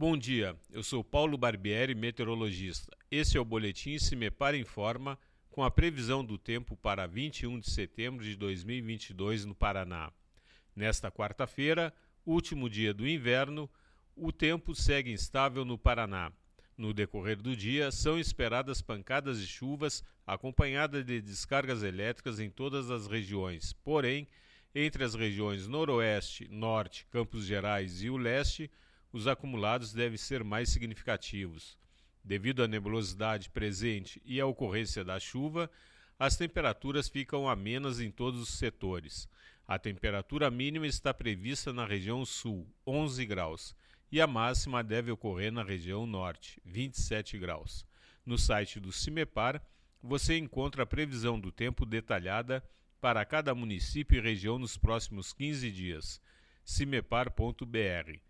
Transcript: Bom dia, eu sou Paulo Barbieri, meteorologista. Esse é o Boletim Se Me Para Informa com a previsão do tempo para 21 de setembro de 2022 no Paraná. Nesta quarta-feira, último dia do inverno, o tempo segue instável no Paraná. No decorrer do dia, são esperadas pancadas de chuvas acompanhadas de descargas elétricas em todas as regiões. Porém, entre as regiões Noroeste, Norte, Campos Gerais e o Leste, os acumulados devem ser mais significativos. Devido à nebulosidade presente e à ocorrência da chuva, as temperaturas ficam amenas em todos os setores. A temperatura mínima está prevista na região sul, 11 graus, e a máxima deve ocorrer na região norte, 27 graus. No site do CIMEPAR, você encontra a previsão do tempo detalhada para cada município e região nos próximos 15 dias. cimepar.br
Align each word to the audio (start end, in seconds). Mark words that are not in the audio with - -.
Bom 0.00 0.16
dia, 0.16 0.56
eu 0.72 0.82
sou 0.82 1.04
Paulo 1.04 1.36
Barbieri, 1.36 1.94
meteorologista. 1.94 2.90
Esse 3.10 3.36
é 3.36 3.40
o 3.40 3.44
Boletim 3.44 3.98
Se 3.98 4.16
Me 4.16 4.30
Para 4.30 4.56
Informa 4.56 5.18
com 5.50 5.62
a 5.62 5.70
previsão 5.70 6.24
do 6.24 6.38
tempo 6.38 6.74
para 6.74 7.06
21 7.06 7.60
de 7.60 7.70
setembro 7.70 8.24
de 8.24 8.34
2022 8.34 9.44
no 9.44 9.54
Paraná. 9.54 10.10
Nesta 10.74 11.10
quarta-feira, 11.10 11.92
último 12.24 12.70
dia 12.70 12.94
do 12.94 13.06
inverno, 13.06 13.68
o 14.16 14.32
tempo 14.32 14.74
segue 14.74 15.12
instável 15.12 15.66
no 15.66 15.76
Paraná. 15.76 16.32
No 16.78 16.94
decorrer 16.94 17.36
do 17.36 17.54
dia, 17.54 17.92
são 17.92 18.18
esperadas 18.18 18.80
pancadas 18.80 19.38
de 19.38 19.46
chuvas 19.46 20.02
acompanhadas 20.26 21.04
de 21.04 21.20
descargas 21.20 21.82
elétricas 21.82 22.40
em 22.40 22.48
todas 22.48 22.90
as 22.90 23.06
regiões. 23.06 23.74
Porém, 23.84 24.26
entre 24.74 25.04
as 25.04 25.14
regiões 25.14 25.68
Noroeste, 25.68 26.48
Norte, 26.48 27.06
Campos 27.10 27.44
Gerais 27.44 28.02
e 28.02 28.08
o 28.08 28.16
Leste, 28.16 28.70
os 29.12 29.26
acumulados 29.26 29.92
devem 29.92 30.16
ser 30.16 30.44
mais 30.44 30.68
significativos. 30.68 31.78
Devido 32.22 32.62
à 32.62 32.68
nebulosidade 32.68 33.50
presente 33.50 34.20
e 34.24 34.40
à 34.40 34.46
ocorrência 34.46 35.02
da 35.02 35.18
chuva, 35.18 35.70
as 36.18 36.36
temperaturas 36.36 37.08
ficam 37.08 37.48
amenas 37.48 38.00
em 38.00 38.10
todos 38.10 38.40
os 38.40 38.50
setores. 38.50 39.28
A 39.66 39.78
temperatura 39.78 40.50
mínima 40.50 40.86
está 40.86 41.14
prevista 41.14 41.72
na 41.72 41.86
região 41.86 42.24
sul, 42.24 42.66
11 42.86 43.24
graus, 43.24 43.74
e 44.12 44.20
a 44.20 44.26
máxima 44.26 44.82
deve 44.82 45.10
ocorrer 45.10 45.52
na 45.52 45.62
região 45.62 46.06
norte, 46.06 46.60
27 46.64 47.38
graus. 47.38 47.86
No 48.26 48.36
site 48.36 48.78
do 48.78 48.92
CIMEPAR, 48.92 49.62
você 50.02 50.36
encontra 50.36 50.82
a 50.82 50.86
previsão 50.86 51.38
do 51.38 51.50
tempo 51.50 51.86
detalhada 51.86 52.62
para 53.00 53.24
cada 53.24 53.54
município 53.54 54.18
e 54.18 54.20
região 54.20 54.58
nos 54.58 54.76
próximos 54.76 55.32
15 55.32 55.70
dias. 55.70 56.20
cimepar.br 56.64 58.29